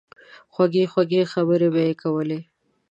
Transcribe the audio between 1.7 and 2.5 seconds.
به ئې کولې